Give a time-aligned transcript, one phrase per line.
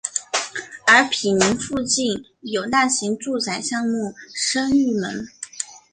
[0.87, 5.27] 而毗邻附近有大型住宅项目升御门。